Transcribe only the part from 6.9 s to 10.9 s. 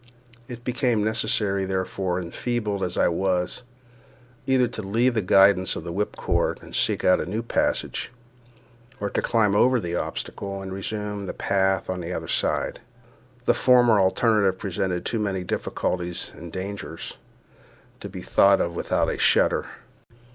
out a new passage, or to climb over the obstacle, and